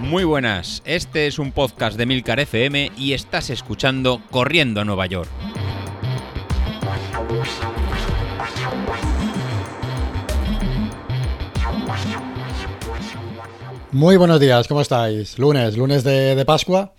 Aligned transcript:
Muy 0.00 0.24
buenas, 0.24 0.82
este 0.86 1.26
es 1.26 1.38
un 1.38 1.52
podcast 1.52 1.98
de 1.98 2.06
Milcar 2.06 2.40
FM 2.40 2.92
y 2.96 3.12
estás 3.12 3.50
escuchando 3.50 4.22
Corriendo 4.30 4.80
a 4.80 4.84
Nueva 4.86 5.04
York. 5.06 5.28
Muy 13.92 14.16
buenos 14.16 14.40
días, 14.40 14.66
¿cómo 14.66 14.80
estáis? 14.80 15.38
Lunes, 15.38 15.76
lunes 15.76 16.04
de, 16.04 16.42
Pascua. 16.46 16.94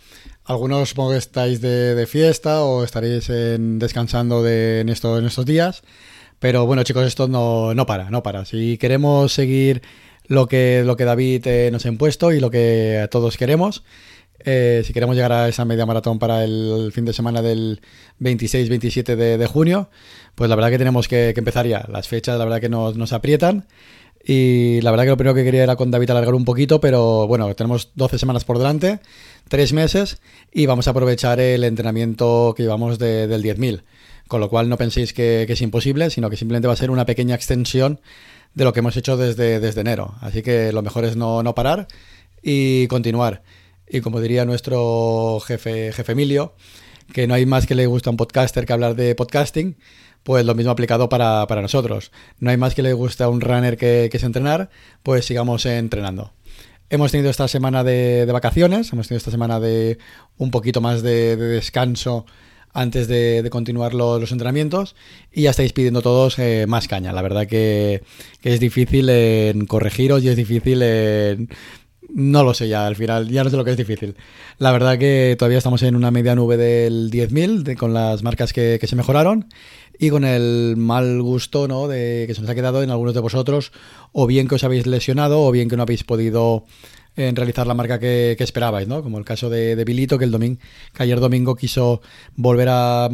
Algunos 0.45 0.89
supongo 0.89 1.11
que 1.11 1.17
estáis 1.17 1.61
de, 1.61 2.05
fiesta 2.07 2.63
o 2.63 2.83
estaréis 2.83 3.27
descansando 3.27 4.47
en 4.47 4.89
estos 4.89 5.45
días. 5.45 5.81
Pero 6.39 6.65
bueno, 6.65 6.83
chicos, 6.83 7.05
esto 7.05 7.27
no, 7.27 7.73
no 7.73 7.85
para, 7.85 8.09
no 8.09 8.23
para. 8.23 8.45
Si 8.45 8.77
queremos 8.77 9.33
seguir 9.33 9.81
lo 10.27 10.47
que, 10.47 10.83
lo 10.85 10.95
que 10.95 11.05
David 11.05 11.47
eh, 11.47 11.69
nos 11.71 11.86
ha 11.86 11.89
impuesto 11.89 12.31
y 12.31 12.39
lo 12.39 12.50
que 12.50 13.07
todos 13.11 13.36
queremos. 13.36 13.83
Eh, 14.45 14.83
si 14.86 14.93
queremos 14.93 15.15
llegar 15.15 15.33
a 15.33 15.50
esa 15.50 15.65
media 15.65 15.86
maratón 15.86 16.17
para 16.17 16.45
el 16.45 16.91
fin 16.93 17.04
de 17.04 17.14
semana 17.14 17.41
del 17.41 17.81
26-27 18.21 19.15
de, 19.15 19.47
junio, 19.47 19.89
pues 20.36 20.50
la 20.50 20.55
verdad 20.55 20.69
que 20.69 20.78
tenemos 20.78 21.07
que, 21.07 21.33
empezar 21.36 21.67
ya. 21.67 21.86
Las 21.89 22.07
fechas, 22.07 22.37
la 22.37 22.45
verdad 22.45 22.61
que 22.61 22.69
nos, 22.69 23.14
aprietan. 23.14 23.67
Y 24.23 24.81
la 24.81 24.92
verdad 24.92 25.06
que 25.06 25.09
lo 25.11 25.17
primero 25.17 25.36
que 25.36 25.43
quería 25.43 25.64
era 25.64 25.75
con 25.75 25.92
David 25.92 26.11
alargar 26.11 26.36
un 26.36 26.45
poquito, 26.45 26.79
pero 26.79 27.25
bueno, 27.28 27.53
tenemos 27.56 27.92
12 27.95 28.19
semanas 28.19 28.43
por 28.43 28.57
delante, 28.57 29.00
3 29.47 29.73
meses, 29.73 30.21
y 30.51 30.65
vamos 30.65 30.87
a 30.87 30.92
aprovechar 30.92 31.39
el 31.39 31.64
entrenamiento 31.64 32.53
que 32.56 32.64
llevamos 32.64 33.00
del 33.00 33.42
10.000. 33.42 33.81
Con 34.30 34.42
lo 34.42 34.50
cual 34.50 34.69
no 34.69 34.78
penséis 34.78 35.11
que, 35.11 35.47
es 35.50 35.61
imposible, 35.61 36.11
sino 36.11 36.30
que 36.30 36.38
simplemente 36.38 36.67
va 36.67 36.73
a 36.73 36.78
ser 36.78 36.92
una 36.92 37.08
pequeña 37.08 37.33
extensión 37.33 38.00
de 38.53 38.64
lo 38.64 38.73
que 38.73 38.81
hemos 38.81 38.95
hecho 38.95 39.17
desde, 39.17 39.81
enero. 39.81 40.14
Así 40.22 40.44
que 40.44 40.72
lo 40.72 40.83
mejor 40.83 41.03
es 41.03 41.16
no, 41.17 41.42
no 41.42 41.56
parar 41.56 41.88
y 42.44 42.86
continuar. 42.88 43.42
Y 43.90 44.02
como 44.02 44.22
diría 44.22 44.45
nuestro 44.45 45.40
jefe, 45.40 45.92
jefe 45.94 46.12
Emilio, 46.12 46.53
que 47.12 47.26
no 47.26 47.34
hay 47.34 47.48
más 47.48 47.66
que 47.66 47.73
le 47.73 47.88
gusta 47.88 48.12
a 48.12 48.12
un 48.12 48.18
podcaster 48.18 48.68
que 48.68 48.73
hablar 48.73 48.95
de 48.95 49.16
podcasting, 49.16 49.78
pues 50.22 50.46
lo 50.46 50.53
mismo 50.53 50.72
aplicado 50.72 51.09
para, 51.09 51.48
para 51.48 51.64
nosotros. 51.64 52.12
No 52.38 52.52
hay 52.52 52.58
más 52.58 52.75
que 52.75 52.84
le 52.84 52.94
gusta 52.94 53.25
a 53.25 53.30
un 53.30 53.42
runner 53.42 53.78
que, 53.78 54.12
es 54.14 54.23
entrenar, 54.23 54.70
pues 55.02 55.25
sigamos 55.25 55.66
entrenando. 55.66 56.34
Hemos 56.92 57.12
tenido 57.12 57.31
esta 57.31 57.48
semana 57.48 57.84
de, 57.84 58.28
de, 58.28 58.31
vacaciones, 58.31 58.94
hemos 58.94 59.08
tenido 59.08 59.18
esta 59.18 59.31
semana 59.31 59.59
de 59.59 59.98
un 60.38 60.52
poquito 60.52 60.81
más 60.81 61.02
de 61.02 61.36
descanso 61.36 62.28
antes 62.73 63.08
de, 63.08 63.48
continuar 63.50 63.94
los, 63.94 64.31
entrenamientos 64.31 64.95
y 65.31 65.44
ya 65.44 65.52
estáis 65.52 65.73
pidiendo 65.73 66.02
todos 66.02 66.39
eh, 66.39 66.66
más 66.67 66.88
caña. 66.88 67.14
La 67.14 67.22
verdad 67.22 67.48
que, 67.48 68.03
es 68.44 68.59
difícil 68.59 69.09
en 69.09 69.66
corregiros 69.66 70.23
y 70.23 70.30
es 70.30 70.36
difícil 70.36 70.81
en... 70.81 71.50
No 72.12 72.44
lo 72.44 72.56
sé 72.56 72.67
ya, 72.67 72.88
al 72.88 72.95
final 72.95 73.30
ya 73.30 73.44
no 73.44 73.52
sé 73.52 73.58
lo 73.58 73.64
que 73.64 73.72
es 73.72 73.78
difícil. 73.78 74.16
La 74.58 74.72
verdad 74.72 74.97
que 74.97 75.36
todavía 75.38 75.59
estamos 75.59 75.84
en 75.84 75.95
una 75.95 76.09
media 76.09 76.34
nube 76.34 76.58
del 76.58 77.12
10.000 77.12 77.78
con 77.78 77.94
las 77.94 78.23
marcas 78.23 78.52
que, 78.52 78.80
que, 78.81 78.88
se 78.88 78.95
mejoraron 78.95 79.45
y 80.00 80.09
con 80.09 80.23
el 80.23 80.75
mal 80.75 81.22
gusto 81.22 81.67
¿no? 81.67 81.88
de 81.88 82.23
que 82.25 82.34
se 82.34 82.42
nos 82.42 82.50
ha 82.50 82.56
quedado 82.56 82.81
en 82.81 82.90
algunos 82.90 83.14
de 83.14 83.20
vosotros 83.20 83.72
o 84.12 84.25
bien 84.25 84.47
que 84.47 84.56
os 84.56 84.64
habéis 84.64 84.88
lesionado 84.88 85.44
o 85.44 85.52
bien 85.52 85.70
que 85.70 85.78
no 85.78 85.84
habéis 85.84 86.03
podido 86.03 86.66
en 87.20 87.36
realizar 87.36 87.67
la 87.67 87.73
marca 87.73 88.00
que, 88.00 88.36
esperabais, 88.39 88.88
¿no? 88.88 89.03
Como 89.03 89.17
el 89.17 89.25
caso 89.25 89.50
de, 89.50 89.75
de 89.75 89.84
Bilito, 89.84 90.17
que 90.17 90.25
el 90.25 90.31
domingo, 90.31 90.59
que 90.94 91.03
ayer 91.03 91.20
domingo 91.20 91.56
quiso 91.56 92.02
volver 92.36 92.70
a 92.70 93.09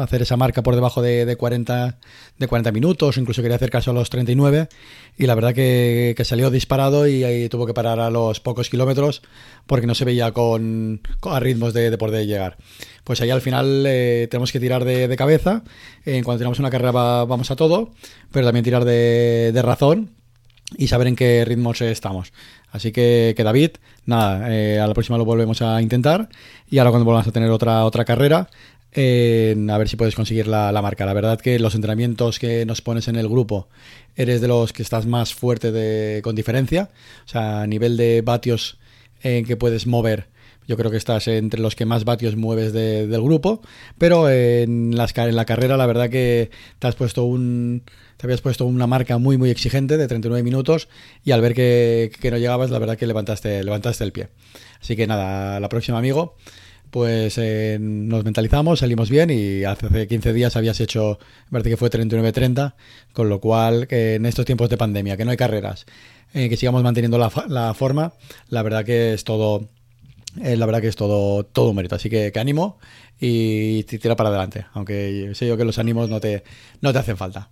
hacer 0.00 0.22
esa 0.22 0.36
marca 0.36 0.62
por 0.62 0.76
debajo 0.76 1.02
de, 1.02 1.26
de, 1.26 1.36
40, 1.36 1.98
de 2.38 2.46
40 2.46 2.72
minutos, 2.72 3.16
incluso 3.18 3.42
quería 3.42 3.56
hacer 3.56 3.70
caso 3.70 3.90
a 3.90 3.94
los 3.94 4.10
39, 4.10 4.68
y 5.16 5.26
la 5.26 5.34
verdad 5.34 5.54
que, 5.54 6.14
salió 6.24 6.50
disparado 6.50 7.08
y 7.08 7.24
ahí 7.24 7.48
tuvo 7.48 7.66
que 7.66 7.74
parar 7.74 8.00
a 8.00 8.10
los 8.10 8.38
pocos 8.40 8.68
kilómetros 8.68 9.22
porque 9.66 9.86
no 9.86 9.94
se 9.94 10.04
veía 10.04 10.32
con, 10.32 11.00
a 11.22 11.40
ritmos 11.40 11.74
de, 11.74 11.96
poder 11.98 12.26
llegar. 12.26 12.58
Pues 13.02 13.20
ahí 13.20 13.30
al 13.30 13.40
final 13.40 13.84
eh, 13.86 14.28
tenemos 14.30 14.52
que 14.52 14.60
tirar 14.60 14.84
de, 14.84 15.16
cabeza, 15.16 15.64
en 16.04 16.22
cuanto 16.22 16.38
tenemos 16.38 16.60
una 16.60 16.70
carrera 16.70 16.92
vamos 16.92 17.50
a 17.50 17.56
todo, 17.56 17.90
pero 18.30 18.46
también 18.46 18.64
tirar 18.64 18.84
de, 18.84 19.50
de 19.52 19.62
razón 19.62 20.18
y 20.76 20.88
saber 20.88 21.06
en 21.06 21.16
qué 21.16 21.44
ritmos 21.44 21.80
estamos. 21.80 22.32
Así 22.70 22.92
que, 22.92 23.34
que 23.36 23.44
David, 23.44 23.70
nada, 24.04 24.54
eh, 24.54 24.78
a 24.78 24.86
la 24.86 24.94
próxima 24.94 25.16
lo 25.18 25.24
volvemos 25.24 25.62
a 25.62 25.80
intentar 25.80 26.28
y 26.70 26.78
ahora 26.78 26.90
cuando 26.90 27.06
volvamos 27.06 27.26
a 27.28 27.32
tener 27.32 27.50
otra, 27.50 27.84
otra 27.84 28.04
carrera, 28.04 28.48
eh, 28.92 29.56
a 29.70 29.78
ver 29.78 29.88
si 29.88 29.96
puedes 29.96 30.14
conseguir 30.14 30.46
la, 30.46 30.72
marca. 30.82 31.06
La 31.06 31.12
verdad 31.12 31.40
que 31.40 31.58
los 31.58 31.74
entrenamientos 31.74 32.38
que 32.38 32.66
nos 32.66 32.82
pones 32.82 33.08
en 33.08 33.16
el 33.16 33.28
grupo, 33.28 33.68
eres 34.16 34.40
de 34.40 34.48
los 34.48 34.72
que 34.72 34.82
estás 34.82 35.06
más 35.06 35.34
fuerte 35.34 35.72
de, 35.72 36.20
con 36.22 36.34
diferencia, 36.34 36.90
o 37.24 37.28
sea, 37.28 37.62
a 37.62 37.66
nivel 37.66 37.96
de 37.96 38.22
vatios 38.22 38.78
en 39.22 39.44
que 39.44 39.56
puedes 39.56 39.86
mover. 39.86 40.26
Yo 40.68 40.76
creo 40.76 40.90
que 40.90 40.98
estás 40.98 41.26
entre 41.28 41.60
los 41.60 41.74
que 41.74 41.86
más 41.86 42.04
vatios 42.04 42.36
mueves 42.36 42.74
del 42.74 43.22
grupo, 43.22 43.62
pero 43.96 44.28
en, 44.30 44.94
las, 44.94 45.16
en 45.16 45.34
la 45.34 45.46
carrera 45.46 45.78
la 45.78 45.86
verdad 45.86 46.10
que 46.10 46.50
te 46.78 46.86
has 46.86 46.94
puesto 46.94 47.24
un, 47.24 47.82
te 48.18 48.26
habías 48.26 48.42
puesto 48.42 48.66
una 48.66 48.86
marca 48.86 49.16
muy, 49.16 49.38
muy 49.38 49.48
exigente 49.48 49.96
de 49.96 50.06
39 50.06 50.42
minutos 50.42 50.88
y 51.24 51.30
al 51.30 51.40
ver 51.40 51.54
que, 51.54 52.10
no 52.30 52.36
llegabas, 52.36 52.70
la 52.70 52.78
verdad 52.78 52.98
que 52.98 53.06
levantaste, 53.06 53.64
levantaste 53.64 54.04
el 54.04 54.12
pie. 54.12 54.28
Así 54.80 54.94
que 54.94 55.06
nada, 55.06 55.58
la 55.58 55.68
próxima, 55.70 55.98
amigo, 55.98 56.36
pues 56.90 57.38
eh, 57.38 57.78
nos 57.80 58.24
mentalizamos, 58.24 58.80
salimos 58.80 59.08
bien 59.08 59.30
y 59.30 59.64
hace 59.64 60.06
15 60.06 60.32
días 60.34 60.56
habías 60.56 60.80
hecho, 60.80 61.18
parece 61.50 61.70
que 61.70 61.76
fue 61.78 61.90
39-30, 61.90 62.74
con 63.14 63.30
lo 63.30 63.40
cual 63.40 63.86
que 63.86 64.16
en 64.16 64.26
estos 64.26 64.44
tiempos 64.44 64.68
de 64.68 64.76
pandemia, 64.76 65.16
que 65.16 65.24
no 65.24 65.30
hay 65.30 65.36
carreras, 65.36 65.86
eh, 66.34 66.50
que 66.50 66.58
sigamos 66.58 66.82
manteniendo 66.82 67.16
la, 67.16 67.30
la, 67.48 67.72
forma, 67.72 68.12
la 68.50 68.62
verdad 68.62 68.84
que 68.84 69.14
es 69.14 69.24
todo... 69.24 69.68
Eh, 70.42 70.56
la 70.56 70.66
verdad 70.66 70.80
que 70.80 70.88
es 70.88 70.96
todo, 70.96 71.44
todo 71.44 71.72
mérito, 71.74 71.96
así 71.96 72.08
que, 72.10 72.32
que 72.32 72.40
ánimo 72.40 72.78
y 73.20 73.82
tira 73.84 74.16
para 74.16 74.28
adelante, 74.28 74.66
aunque 74.74 75.32
sé 75.34 75.46
yo 75.46 75.56
que 75.56 75.64
los 75.64 75.78
ánimos 75.78 76.08
no 76.08 76.20
te, 76.20 76.44
no 76.80 76.92
te 76.92 76.98
hacen 76.98 77.16
falta. 77.16 77.50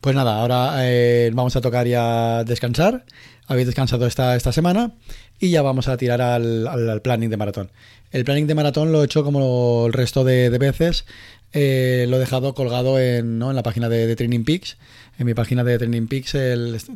Pues 0.00 0.14
nada, 0.14 0.40
ahora 0.40 0.76
eh, 0.82 1.30
vamos 1.32 1.56
a 1.56 1.60
tocar 1.60 1.86
ya 1.86 2.44
descansar. 2.44 3.04
Habéis 3.46 3.66
descansado 3.66 4.06
esta, 4.06 4.36
esta 4.36 4.52
semana 4.52 4.92
y 5.38 5.50
ya 5.50 5.62
vamos 5.62 5.88
a 5.88 5.96
tirar 5.96 6.20
al, 6.20 7.00
planning 7.02 7.30
de 7.30 7.36
maratón. 7.36 7.70
El 8.10 8.24
planning 8.24 8.46
de 8.46 8.54
maratón 8.54 8.92
lo 8.92 9.02
he 9.02 9.06
hecho 9.06 9.24
como 9.24 9.86
el 9.86 9.92
resto 9.92 10.24
de, 10.24 10.50
veces. 10.58 11.06
Eh, 11.52 12.06
lo 12.08 12.16
he 12.16 12.20
dejado 12.20 12.54
colgado 12.54 12.98
en, 12.98 13.38
la 13.38 13.62
página 13.62 13.88
de, 13.88 14.14
Training 14.16 14.44
Peaks. 14.44 14.76
En 15.18 15.26
mi 15.26 15.34
página 15.34 15.64
de 15.64 15.78
Training 15.78 16.08
Peaks 16.08 16.32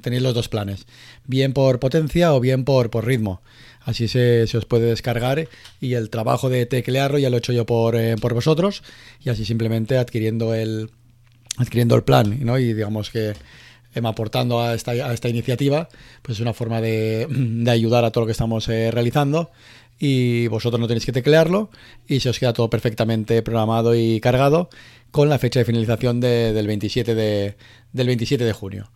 tenéis 0.03 0.23
los 0.23 0.35
dos 0.35 0.49
planes, 0.49 0.87
bien 1.27 1.53
por 1.53 1.81
potencia 1.81 2.35
o 2.35 2.41
bien 2.41 2.65
por, 2.65 2.91
por 2.91 3.07
ritmo. 3.07 3.41
Así 3.83 4.09
se, 4.09 4.43
os 4.43 4.67
puede 4.67 4.87
descargar 4.87 5.49
y 5.81 5.95
el 5.95 6.11
trabajo 6.11 6.51
de 6.51 6.67
teclearlo 6.67 7.19
ya 7.19 7.31
lo 7.31 7.37
he 7.37 7.39
hecho 7.39 7.53
yo 7.53 7.65
por, 7.65 7.97
eh, 7.97 8.17
por 8.21 8.35
vosotros 8.35 8.83
y 9.25 9.31
así 9.31 9.47
simplemente 9.47 9.97
adquiriendo 9.97 10.55
el, 10.55 10.91
adquiriendo 11.57 11.97
el 11.97 12.03
plan 12.03 12.39
¿no? 12.45 12.59
y 12.59 12.75
digamos 12.75 13.11
que 13.11 13.33
em, 13.95 14.07
aportando 14.07 14.61
a 14.61 14.75
esta, 14.75 14.93
a 14.93 15.15
esta 15.15 15.31
iniciativa, 15.31 15.89
pues 16.21 16.37
es 16.37 16.43
una 16.43 16.53
forma 16.53 16.83
de, 16.83 17.27
de, 17.31 17.71
ayudar 17.71 18.05
a 18.05 18.11
todo 18.11 18.23
lo 18.23 18.27
que 18.27 18.33
estamos 18.33 18.69
eh, 18.69 18.91
realizando 18.91 19.51
y 20.01 20.49
vosotros 20.49 20.81
no 20.81 20.89
tenéis 20.89 21.05
que 21.05 21.13
teclearlo 21.13 21.71
y 22.09 22.21
se 22.21 22.31
os 22.31 22.39
queda 22.41 22.55
todo 22.55 22.71
perfectamente 22.71 23.43
programado 23.43 23.95
y 23.95 24.19
cargado 24.19 24.71
con 25.11 25.29
la 25.29 25.39
fecha 25.39 25.61
de 25.61 25.67
finalización 25.67 26.21
de, 26.21 26.55
del, 26.55 26.67
27 26.67 27.15
de, 27.15 27.57
del 27.93 28.07
27 28.07 28.43
de 28.43 28.53
junio. 28.53 28.91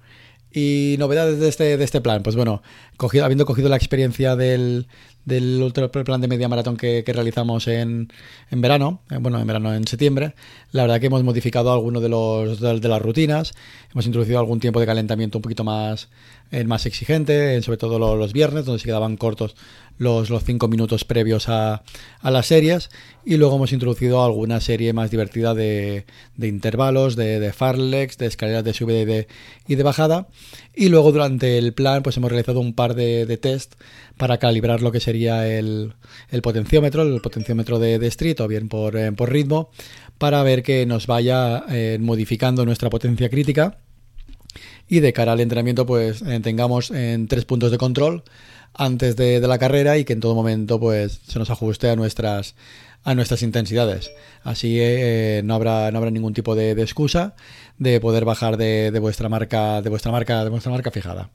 Y 0.57 0.95
novedades 1.01 1.41
de 1.41 1.49
este, 1.49 1.77
de 1.77 1.85
este 1.85 2.01
plan, 2.01 2.23
pues 2.23 2.37
bueno, 2.37 2.63
cogido, 2.97 3.25
habiendo 3.25 3.45
cogido 3.45 3.69
la 3.69 3.75
experiencia 3.75 4.37
del, 4.37 4.87
del 5.25 5.73
plan 6.05 6.21
de 6.21 6.29
media 6.29 6.49
maratón 6.49 6.77
que, 6.77 7.03
realizamos 7.07 7.67
en, 7.67 8.13
en, 8.53 8.61
verano, 8.61 9.01
eh, 9.11 9.17
bueno, 9.19 9.41
en 9.41 9.49
verano, 9.49 9.75
en 9.75 9.85
septiembre, 9.87 10.35
la 10.71 10.83
verdad 10.83 11.01
que 11.01 11.07
hemos 11.07 11.25
modificado 11.25 11.73
algunos 11.73 12.03
de, 12.03 12.09
los, 12.09 12.61
de, 12.61 12.89
las 12.89 13.03
rutinas, 13.03 13.55
hemos 13.91 14.07
introducido 14.07 14.39
algún 14.39 14.61
tiempo 14.61 14.79
de 14.79 14.87
calentamiento 14.87 15.39
un 15.39 15.43
poquito 15.43 15.65
más, 15.65 16.09
eh, 16.53 16.63
más 16.63 16.87
exigente, 16.87 17.61
sobre 17.63 17.79
todo 17.79 17.99
los, 18.17 18.33
viernes, 18.33 18.65
donde 18.65 18.79
se 18.79 18.87
quedaban 18.87 19.17
cortos 19.17 19.57
los, 19.99 20.29
los 20.29 20.45
cinco 20.45 20.69
minutos 20.69 21.05
previos 21.05 21.49
a, 21.49 21.83
a, 22.21 22.31
las 22.31 22.47
series, 22.47 22.91
y 23.25 23.37
luego 23.39 23.57
hemos 23.57 23.73
introducido 23.73 24.25
alguna 24.25 24.61
serie 24.61 24.93
más 24.93 25.11
divertida 25.11 25.55
de, 25.55 26.05
de 26.37 26.49
intervalos, 26.49 27.17
de, 27.17 27.41
de 27.41 27.53
farlex, 27.53 28.19
de 28.19 28.27
escaleras 28.27 28.65
de 28.65 28.75
subida 28.75 29.01
y 29.01 29.05
de, 29.05 29.29
y 29.67 29.75
de 29.77 29.83
bajada, 29.83 30.29
y 30.75 30.89
luego 30.89 31.13
durante 31.13 31.59
el 31.59 31.73
plan 31.73 32.03
pues 32.03 32.17
hemos 32.17 32.31
realizado 32.31 32.61
un 32.61 32.75
par 32.75 32.95
de, 32.95 33.27
de 33.27 33.37
test 33.37 33.75
para 34.17 34.39
calibrar 34.39 34.83
lo 34.83 34.93
que 34.93 35.01
sería 35.01 35.49
el, 35.49 35.95
el 36.31 36.43
potenciómetro, 36.43 37.03
el 37.03 37.21
potenciómetro 37.21 37.79
de, 37.79 37.99
de 37.99 38.07
street 38.09 38.41
o 38.41 38.49
bien 38.49 38.69
por, 38.69 38.97
eh, 38.97 39.13
por, 39.13 39.31
ritmo, 39.31 39.71
para 40.19 40.43
ver 40.43 40.63
que 40.63 40.87
nos 40.87 41.07
vaya 41.07 41.65
eh, 41.69 41.99
modificando 42.01 42.65
nuestra 42.65 42.91
potencia 42.91 43.29
crítica 43.29 43.79
y 44.97 45.01
de 45.01 45.13
cara 45.13 45.33
al 45.33 45.41
entrenamiento 45.41 45.87
pues 45.87 46.23
eh, 46.23 46.41
tengamos 46.41 46.91
en 46.91 47.27
tres 47.27 47.45
puntos 47.45 47.71
de 47.71 47.79
control 47.79 48.23
antes 48.75 49.17
de, 49.17 49.41
la 49.41 49.59
carrera 49.59 49.99
y 49.99 50.05
que 50.05 50.13
en 50.13 50.21
todo 50.21 50.35
momento 50.35 50.79
pues 50.79 51.21
se 51.27 51.39
nos 51.39 51.51
ajuste 51.51 51.91
a 51.91 51.97
nuestras 51.97 52.55
a 53.03 53.15
nuestras 53.15 53.43
intensidades. 53.43 54.11
Así 54.45 54.81
no 55.45 55.55
habrá 55.55 55.91
no 55.91 55.99
habrá 55.99 56.11
ningún 56.11 56.33
tipo 56.33 56.55
de, 56.55 56.73
excusa 56.73 57.35
de 57.79 58.01
poder 58.01 58.25
bajar 58.25 58.57
de, 58.57 58.97
vuestra 59.01 59.29
marca 59.29 59.83
de 59.83 59.91
vuestra 59.91 60.11
marca 60.13 60.45
de 60.45 60.51
vuestra 60.51 60.73
marca 60.73 60.91
fijada 60.91 61.31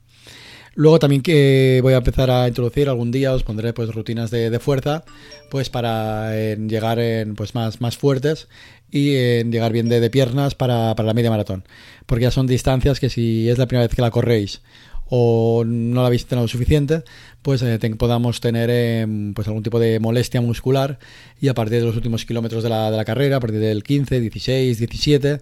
Luego 0.74 0.98
también 0.98 1.22
que 1.22 1.80
voy 1.82 1.94
a 1.94 1.98
empezar 1.98 2.30
a 2.30 2.46
introducir 2.48 2.88
algún 2.88 3.10
día, 3.10 3.32
os 3.32 3.42
pondré 3.42 3.72
pues 3.72 3.92
rutinas 3.94 4.30
de, 4.30 4.58
fuerza, 4.60 5.04
pues 5.50 5.68
para 5.68 6.32
llegar 6.56 6.98
en, 6.98 7.34
pues 7.34 7.54
más, 7.54 7.80
más 7.80 7.96
fuertes 7.96 8.48
y 8.90 9.16
en 9.16 9.50
llegar 9.50 9.72
bien 9.72 9.88
de, 9.88 10.10
piernas 10.10 10.54
para, 10.54 10.94
para, 10.94 11.06
la 11.06 11.14
media 11.14 11.30
maratón. 11.30 11.64
Porque 12.06 12.24
ya 12.24 12.30
son 12.30 12.46
distancias 12.46 13.00
que 13.00 13.10
si 13.10 13.48
es 13.48 13.58
la 13.58 13.66
primera 13.66 13.86
vez 13.86 13.94
que 13.94 14.02
la 14.02 14.10
corréis 14.10 14.62
o 15.10 15.64
no 15.66 16.02
la 16.02 16.06
habéis 16.06 16.22
entrenado 16.22 16.46
suficiente, 16.46 17.02
pues 17.42 17.62
eh, 17.62 17.78
podamos 17.98 18.40
tener 18.40 18.70
em, 18.70 19.34
pues 19.34 19.48
algún 19.48 19.64
tipo 19.64 19.80
de 19.80 19.98
molestia 19.98 20.40
muscular 20.40 21.00
y 21.40 21.48
a 21.48 21.54
partir 21.54 21.80
de 21.80 21.86
los 21.86 21.96
últimos 21.96 22.24
kilómetros 22.24 22.62
de 22.62 22.68
la, 22.68 22.92
de 22.92 22.96
la, 22.96 23.04
carrera, 23.04 23.36
a 23.36 23.40
partir 23.40 23.58
del 23.58 23.82
15, 23.82 24.20
16, 24.20 24.78
17, 24.78 25.40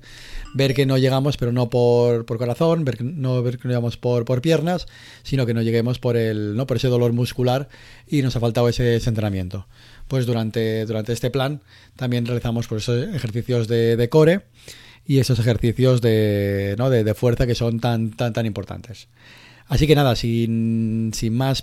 ver 0.55 0.75
que 0.75 0.87
no 0.87 0.97
llegamos, 0.97 1.37
pero 1.37 1.53
no 1.53 1.69
por, 1.69 2.25
por 2.25 2.39
corazón, 2.39 2.87
ver 2.87 2.97
que 2.97 3.05
no 3.05 3.43
ver 3.43 3.59
que 3.59 3.69
no 3.69 3.71
llegamos 3.71 3.99
por, 3.99 4.25
por 4.25 4.41
piernas, 4.41 4.87
sino 5.23 5.45
que 5.45 5.53
no 5.53 5.61
lleguemos 5.61 5.99
por 5.99 6.17
el 6.17 6.57
no 6.57 6.67
por 6.67 6.79
ese 6.79 6.89
dolor 6.89 7.13
muscular 7.13 7.69
y 8.07 8.23
nos 8.23 8.37
ha 8.37 8.41
faltado 8.41 8.71
ese, 8.71 8.97
entrenamiento. 8.97 9.67
Pues 10.09 10.25
durante, 10.25 10.87
durante 10.87 11.13
este 11.13 11.31
plan 11.31 11.61
también 11.95 12.25
realizamos 12.25 12.65
esos 12.73 13.15
ejercicios 13.15 13.69
de, 13.69 13.97
de 13.97 14.09
core 14.09 14.47
y 15.07 15.19
esos 15.19 15.39
ejercicios 15.39 16.01
de, 16.01 16.75
¿no? 16.79 16.89
de, 16.89 17.05
de 17.05 17.15
fuerza 17.15 17.47
que 17.47 17.55
son 17.55 17.81
tan, 17.81 18.13
tan, 18.13 18.33
tan 18.33 18.47
importantes. 18.47 19.09
Así 19.69 19.87
que 19.87 19.95
nada, 19.95 20.17
sin, 20.17 21.13
más, 21.31 21.63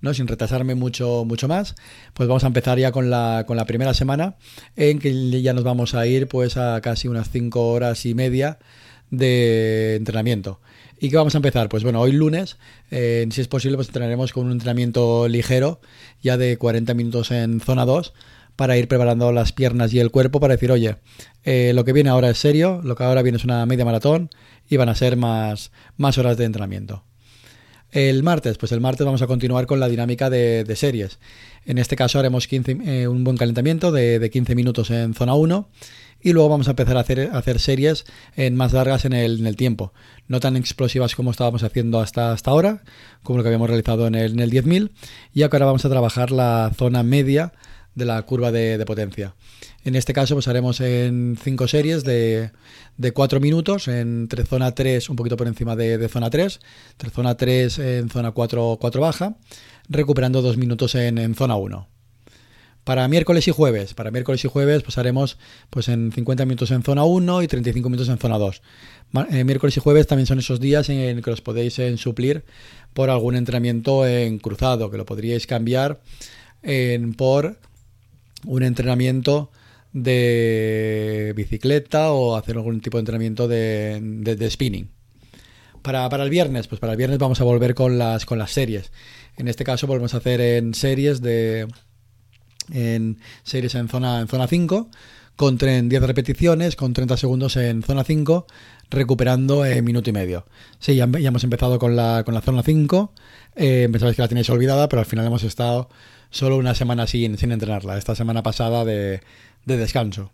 ¿no? 0.00 0.14
sin 0.14 0.26
retrasarme 0.26 0.74
mucho, 0.74 1.24
mucho 1.24 1.48
más, 1.48 1.76
pues 2.12 2.28
vamos 2.28 2.44
a 2.44 2.48
empezar 2.48 2.78
ya 2.78 2.92
con 2.92 3.08
la, 3.08 3.44
con 3.46 3.56
la 3.56 3.66
primera 3.66 3.94
semana 3.94 4.36
en 4.74 4.98
que 4.98 5.42
ya 5.42 5.54
nos 5.54 5.64
vamos 5.64 5.94
a 5.94 6.06
ir 6.06 6.26
pues 6.28 6.56
a 6.56 6.80
casi 6.80 7.08
unas 7.08 7.30
5 7.30 7.68
horas 7.68 8.04
y 8.04 8.14
media 8.14 8.58
de 9.10 9.94
entrenamiento. 9.94 10.60
¿Y 10.98 11.10
qué 11.10 11.16
vamos 11.16 11.34
a 11.34 11.38
empezar? 11.38 11.68
Pues 11.68 11.82
bueno, 11.82 12.00
hoy 12.00 12.12
lunes, 12.12 12.56
eh, 12.90 13.26
si 13.30 13.40
es 13.40 13.48
posible, 13.48 13.76
pues 13.76 13.88
entrenaremos 13.88 14.32
con 14.32 14.46
un 14.46 14.52
entrenamiento 14.52 15.28
ligero, 15.28 15.80
ya 16.22 16.36
de 16.36 16.56
40 16.56 16.94
minutos 16.94 17.30
en 17.30 17.60
zona 17.60 17.84
2, 17.84 18.14
para 18.56 18.78
ir 18.78 18.88
preparando 18.88 19.30
las 19.30 19.52
piernas 19.52 19.92
y 19.92 20.00
el 20.00 20.10
cuerpo 20.10 20.40
para 20.40 20.54
decir, 20.54 20.72
oye, 20.72 20.96
eh, 21.44 21.72
lo 21.74 21.84
que 21.84 21.92
viene 21.92 22.08
ahora 22.08 22.30
es 22.30 22.38
serio, 22.38 22.80
lo 22.82 22.96
que 22.96 23.04
ahora 23.04 23.22
viene 23.22 23.36
es 23.36 23.44
una 23.44 23.66
media 23.66 23.84
maratón 23.84 24.30
y 24.68 24.76
van 24.76 24.88
a 24.88 24.94
ser 24.94 25.16
más, 25.16 25.70
más 25.96 26.18
horas 26.18 26.36
de 26.36 26.44
entrenamiento. 26.44 27.04
El 27.92 28.22
martes, 28.22 28.58
pues 28.58 28.72
el 28.72 28.80
martes 28.80 29.04
vamos 29.04 29.22
a 29.22 29.26
continuar 29.26 29.66
con 29.66 29.80
la 29.80 29.88
dinámica 29.88 30.28
de, 30.28 30.76
series. 30.76 31.18
En 31.64 31.78
este 31.78 31.96
caso 31.96 32.18
haremos 32.18 32.46
15, 32.46 32.78
eh, 32.84 33.08
un 33.08 33.24
buen 33.24 33.36
calentamiento 33.36 33.92
de, 33.92 34.18
de, 34.18 34.30
15 34.30 34.54
minutos 34.54 34.90
en 34.90 35.14
zona 35.14 35.34
1 35.34 35.68
y 36.26 36.32
luego 36.32 36.48
vamos 36.48 36.66
a 36.66 36.70
empezar 36.70 36.96
a 36.96 37.00
hacer, 37.00 37.60
series 37.60 38.04
en 38.34 38.56
más 38.56 38.72
largas 38.72 39.04
en 39.04 39.12
el, 39.12 39.38
en 39.38 39.46
el, 39.46 39.56
tiempo. 39.56 39.92
No 40.28 40.40
tan 40.40 40.56
explosivas 40.56 41.14
como 41.14 41.30
estábamos 41.30 41.62
haciendo 41.62 42.00
hasta, 42.00 42.32
hasta 42.32 42.50
ahora, 42.50 42.82
como 43.22 43.36
lo 43.36 43.44
que 43.44 43.48
habíamos 43.48 43.68
realizado 43.68 44.06
en 44.06 44.14
el, 44.14 44.32
en 44.32 44.40
el 44.40 44.50
10.000. 44.50 44.90
Y 45.32 45.42
ahora 45.42 45.66
vamos 45.66 45.84
a 45.84 45.88
trabajar 45.88 46.32
la 46.32 46.72
zona 46.76 47.02
media 47.02 47.52
de 47.96 48.04
la 48.04 48.22
curva 48.22 48.52
de, 48.52 48.84
potencia. 48.86 49.34
En 49.84 49.96
este 49.96 50.12
caso, 50.12 50.34
pues 50.34 50.46
haremos 50.46 50.80
en 50.80 51.36
cinco 51.42 51.66
series 51.66 52.04
de, 52.04 52.50
de 52.98 53.12
4 53.12 53.40
minutos, 53.40 53.88
entre 53.88 54.44
zona 54.44 54.72
3, 54.72 55.08
un 55.08 55.16
poquito 55.16 55.36
por 55.36 55.48
encima 55.48 55.74
de, 55.74 56.08
zona 56.08 56.30
3, 56.30 56.60
entre 56.92 57.10
zona 57.10 57.36
3 57.36 57.78
en 57.78 58.10
zona 58.10 58.30
4, 58.30 58.78
4 58.78 59.00
baja, 59.00 59.36
recuperando 59.88 60.42
2 60.42 60.58
minutos 60.58 60.94
en, 60.94 61.34
zona 61.34 61.56
1. 61.56 61.88
Para 62.84 63.08
miércoles 63.08 63.48
y 63.48 63.50
jueves, 63.50 63.94
para 63.94 64.10
miércoles 64.10 64.44
y 64.44 64.48
jueves, 64.48 64.82
pues 64.82 64.98
haremos 64.98 65.38
pues 65.70 65.88
en 65.88 66.12
50 66.12 66.44
minutos 66.44 66.70
en 66.70 66.82
zona 66.82 67.02
1 67.04 67.42
y 67.42 67.48
35 67.48 67.88
minutos 67.88 68.08
en 68.10 68.18
zona 68.18 68.38
2. 68.38 68.62
Eh, 69.30 69.44
miércoles 69.44 69.76
y 69.76 69.80
jueves 69.80 70.06
también 70.06 70.26
son 70.26 70.38
esos 70.38 70.60
días 70.60 70.88
en 70.90 71.22
que 71.22 71.30
los 71.30 71.40
podéis 71.40 71.78
en 71.78 71.96
suplir 71.96 72.44
por 72.92 73.08
algún 73.08 73.36
entrenamiento 73.36 74.06
en 74.06 74.38
cruzado, 74.38 74.90
que 74.90 74.98
lo 74.98 75.06
podríais 75.06 75.46
cambiar 75.46 76.00
en, 76.62 77.14
por 77.14 77.58
un 78.44 78.62
entrenamiento 78.62 79.50
de 79.92 81.32
bicicleta 81.34 82.12
o 82.12 82.36
hacer 82.36 82.56
algún 82.56 82.80
tipo 82.80 82.98
de 82.98 83.00
entrenamiento 83.00 83.48
de, 83.48 84.48
spinning. 84.50 84.90
Para, 85.82 86.06
el 86.06 86.30
viernes, 86.30 86.66
pues 86.66 86.80
para 86.80 86.92
el 86.92 86.98
viernes 86.98 87.18
vamos 87.18 87.40
a 87.40 87.44
volver 87.44 87.74
con 87.74 87.96
las, 87.98 88.26
con 88.26 88.38
las 88.38 88.50
series. 88.50 88.92
En 89.36 89.48
este 89.48 89.64
caso 89.64 89.86
volvemos 89.86 90.14
a 90.14 90.18
hacer 90.18 90.40
en 90.40 90.74
series 90.74 91.20
de 91.20 91.68
en 92.72 93.18
series 93.44 93.76
en 93.76 93.88
zona 93.88 94.20
en 94.20 94.26
zona 94.26 94.48
5 94.48 94.90
con 95.36 95.58
10 95.58 95.90
repeticiones, 96.02 96.76
con 96.76 96.94
30 96.94 97.16
segundos 97.18 97.56
en 97.56 97.82
zona 97.82 98.04
5, 98.04 98.46
recuperando 98.90 99.64
en 99.64 99.84
minuto 99.84 100.10
y 100.10 100.12
medio. 100.12 100.46
Sí, 100.78 100.96
ya, 100.96 101.04
hemos 101.04 101.44
empezado 101.44 101.78
con 101.78 101.94
la, 101.94 102.22
con 102.24 102.34
la 102.34 102.40
zona 102.40 102.62
5, 102.62 103.12
eh, 103.56 103.88
pensabais 103.92 104.16
que 104.16 104.22
la 104.22 104.28
tenéis 104.28 104.48
olvidada, 104.50 104.88
pero 104.88 105.00
al 105.00 105.06
final 105.06 105.26
hemos 105.26 105.42
estado 105.44 105.88
solo 106.30 106.56
una 106.56 106.74
semana 106.74 107.06
sin, 107.06 107.36
sin 107.36 107.52
entrenarla, 107.52 107.98
esta 107.98 108.14
semana 108.14 108.42
pasada 108.42 108.84
de, 108.84 109.20
descanso. 109.64 110.32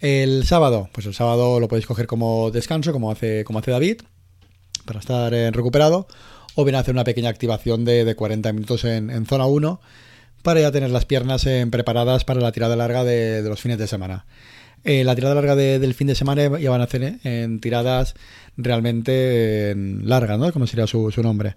El 0.00 0.44
sábado, 0.44 0.88
pues 0.92 1.06
el 1.06 1.14
sábado 1.14 1.60
lo 1.60 1.68
podéis 1.68 1.86
coger 1.86 2.06
como 2.06 2.50
descanso, 2.50 2.92
como 2.92 3.10
hace, 3.10 3.44
como 3.44 3.58
hace 3.58 3.70
David, 3.70 4.02
para 4.84 5.00
estar 5.00 5.32
eh, 5.34 5.50
recuperado, 5.50 6.06
o 6.54 6.64
bien 6.64 6.76
hacer 6.76 6.94
una 6.94 7.04
pequeña 7.04 7.28
activación 7.28 7.84
de, 7.84 8.14
40 8.14 8.52
minutos 8.52 8.84
en, 8.84 9.26
zona 9.26 9.46
1 9.46 9.80
para 10.42 10.60
ya 10.60 10.72
tener 10.72 10.90
las 10.90 11.04
piernas 11.04 11.46
eh, 11.46 11.66
preparadas 11.70 12.24
para 12.24 12.40
la 12.40 12.52
tirada 12.52 12.76
larga 12.76 13.04
de, 13.04 13.42
los 13.42 13.60
fines 13.60 13.78
de 13.78 13.86
semana. 13.86 14.26
Eh, 14.84 15.02
la 15.02 15.16
tirada 15.16 15.34
larga 15.34 15.56
del 15.56 15.94
fin 15.94 16.06
de 16.06 16.14
semana 16.14 16.58
ya 16.58 16.70
van 16.70 16.80
a 16.80 16.84
hacer 16.84 17.18
en 17.24 17.60
tiradas 17.60 18.14
realmente 18.56 19.74
largas, 20.02 20.38
¿no? 20.38 20.52
Como 20.52 20.66
sería 20.66 20.86
su, 20.86 21.10
su 21.10 21.22
nombre. 21.22 21.56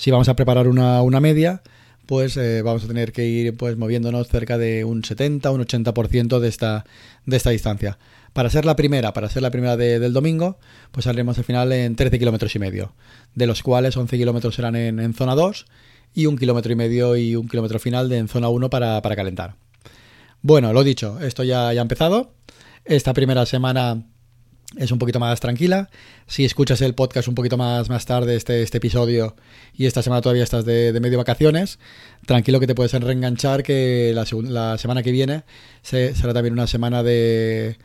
Si 0.00 0.10
vamos 0.10 0.30
a 0.30 0.34
preparar 0.34 0.66
una, 0.66 1.20
media, 1.20 1.60
pues 2.06 2.38
eh, 2.38 2.62
vamos 2.62 2.82
a 2.84 2.88
tener 2.88 3.12
que 3.12 3.26
ir 3.26 3.54
pues 3.54 3.76
moviéndonos 3.76 4.28
cerca 4.28 4.56
de 4.56 4.82
un 4.86 5.04
70, 5.04 5.50
un 5.50 5.60
80% 5.60 6.38
de 6.38 6.48
esta, 6.48 6.86
de 7.26 7.36
esta 7.36 7.50
distancia. 7.50 7.98
Para 8.32 8.48
ser 8.48 8.64
la 8.64 8.76
primera, 8.76 9.12
para 9.12 9.28
ser 9.28 9.42
la 9.42 9.50
primera 9.50 9.76
del 9.76 10.14
domingo, 10.14 10.58
pues 10.90 11.04
saldremos 11.04 11.36
al 11.36 11.44
final 11.44 11.70
en 11.72 11.96
13 11.96 12.18
kilómetros 12.18 12.54
y 12.54 12.58
medio, 12.60 12.94
de 13.34 13.46
los 13.46 13.62
cuales 13.62 13.94
11 13.94 14.16
kilómetros 14.16 14.54
serán 14.54 14.74
en, 14.74 15.12
zona 15.12 15.34
2 15.34 15.66
y 16.14 16.26
un 16.26 16.36
kilómetro 16.36 16.72
y 16.72 16.76
medio 16.76 17.16
y 17.16 17.36
un 17.36 17.48
kilómetro 17.48 17.78
final 17.78 18.08
de 18.08 18.18
en 18.18 18.28
zona 18.28 18.48
1 18.48 18.70
para, 18.70 19.00
para 19.02 19.16
calentar. 19.16 19.56
Bueno, 20.42 20.72
lo 20.72 20.82
dicho, 20.84 21.20
esto 21.20 21.44
ya, 21.44 21.72
ya 21.72 21.80
ha 21.80 21.82
empezado. 21.82 22.34
Esta 22.84 23.12
primera 23.12 23.44
semana 23.46 24.04
es 24.76 24.90
un 24.92 24.98
poquito 24.98 25.18
más 25.18 25.40
tranquila. 25.40 25.90
Si 26.26 26.44
escuchas 26.44 26.80
el 26.80 26.94
podcast 26.94 27.28
un 27.28 27.34
poquito 27.34 27.56
más, 27.56 27.88
más 27.88 28.06
tarde, 28.06 28.36
este, 28.36 28.62
este 28.62 28.78
episodio, 28.78 29.36
y 29.74 29.86
esta 29.86 30.02
semana 30.02 30.22
todavía 30.22 30.44
estás 30.44 30.64
de, 30.64 30.96
medio 31.00 31.18
vacaciones, 31.18 31.78
tranquilo 32.26 32.60
que 32.60 32.66
te 32.66 32.74
puedes 32.74 32.92
reenganchar, 32.92 33.62
que 33.62 34.12
la, 34.14 34.24
la 34.42 34.78
semana 34.78 35.02
que 35.02 35.12
viene 35.12 35.44
será 35.82 36.32
también 36.32 36.54
una 36.54 36.66
semana 36.66 37.02
de, 37.02 37.76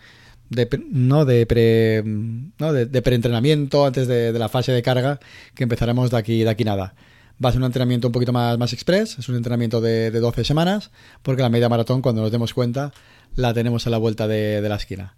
de, 0.50 0.70
no 0.90 1.26
de 1.26 1.46
pre 1.46 2.04
no 2.06 2.74
de, 2.74 3.02
preentrenamiento 3.02 3.86
antes 3.86 4.08
de, 4.08 4.32
la 4.34 4.50
fase 4.50 4.72
de 4.72 4.82
carga 4.82 5.20
que 5.56 5.64
empezaremos 5.64 6.12
de 6.12 6.18
aquí 6.18 6.44
de 6.44 6.50
aquí 6.50 6.64
nada 6.64 6.96
va 7.44 7.50
a 7.50 7.52
ser 7.52 7.60
un 7.60 7.66
entrenamiento 7.66 8.08
un 8.08 8.12
poquito 8.12 8.32
más, 8.32 8.58
más 8.58 8.74
express 8.74 9.20
es 9.20 9.30
un 9.30 9.36
entrenamiento 9.36 9.82
de, 9.82 10.12
de 10.12 10.20
12 10.20 10.44
semanas 10.44 10.92
porque 11.22 11.42
la 11.42 11.50
media 11.50 11.70
maratón 11.70 12.02
cuando 12.02 12.22
nos 12.22 12.32
demos 12.32 12.54
cuenta 12.54 12.92
la 13.36 13.54
tenemos 13.54 13.86
a 13.88 13.90
la 13.90 13.98
vuelta 13.98 14.28
de, 14.28 14.62
la 14.62 14.76
esquina 14.76 15.16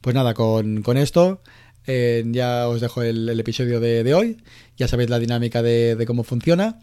pues 0.00 0.14
nada, 0.14 0.34
con, 0.34 0.96
esto 0.96 1.40
eh, 1.86 2.24
ya 2.26 2.68
os 2.68 2.80
dejo 2.80 3.02
el, 3.02 3.28
episodio 3.40 3.80
de, 3.80 4.14
hoy. 4.14 4.36
Ya 4.76 4.86
sabéis 4.86 5.10
la 5.10 5.18
dinámica 5.18 5.62
de, 5.62 6.04
cómo 6.06 6.22
funciona. 6.22 6.78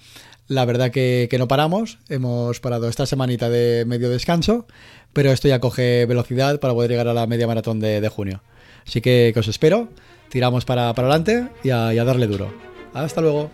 La 0.47 0.65
verdad 0.65 0.91
que, 0.91 1.33
no 1.37 1.47
paramos. 1.47 1.99
Hemos 2.09 2.59
parado 2.59 2.89
esta 2.89 3.05
semanita 3.05 3.49
de 3.49 3.85
medio 3.85 4.09
descanso, 4.09 4.67
pero 5.13 5.31
esto 5.31 5.47
ya 5.47 5.59
coge 5.59 6.05
velocidad 6.05 6.59
para 6.59 6.73
poder 6.73 6.91
llegar 6.91 7.07
a 7.07 7.13
la 7.13 7.27
media 7.27 7.47
maratón 7.47 7.79
de, 7.79 8.09
junio. 8.09 8.41
Así 8.85 8.99
que, 8.99 9.33
os 9.37 9.47
espero. 9.47 9.89
Tiramos 10.29 10.65
para, 10.65 10.93
para 10.93 11.07
adelante 11.07 11.47
y 11.63 11.69
a 11.69 12.03
darle 12.03 12.27
duro. 12.27 12.53
Hasta 12.93 13.21
luego. 13.21 13.51